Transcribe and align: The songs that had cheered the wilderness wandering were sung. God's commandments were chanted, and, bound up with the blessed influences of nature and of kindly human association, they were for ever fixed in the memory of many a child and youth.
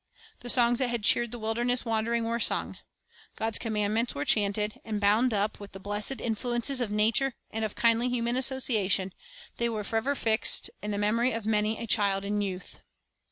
The 0.39 0.49
songs 0.49 0.79
that 0.79 0.87
had 0.89 1.03
cheered 1.03 1.29
the 1.29 1.37
wilderness 1.37 1.85
wandering 1.85 2.23
were 2.23 2.39
sung. 2.39 2.79
God's 3.35 3.59
commandments 3.59 4.15
were 4.15 4.25
chanted, 4.25 4.81
and, 4.83 4.99
bound 4.99 5.31
up 5.31 5.59
with 5.59 5.73
the 5.73 5.79
blessed 5.79 6.19
influences 6.19 6.81
of 6.81 6.89
nature 6.89 7.35
and 7.51 7.63
of 7.63 7.75
kindly 7.75 8.09
human 8.09 8.35
association, 8.35 9.13
they 9.57 9.69
were 9.69 9.83
for 9.83 9.97
ever 9.97 10.15
fixed 10.15 10.71
in 10.81 10.89
the 10.89 10.97
memory 10.97 11.33
of 11.33 11.45
many 11.45 11.77
a 11.77 11.85
child 11.85 12.25
and 12.25 12.43
youth. 12.43 12.79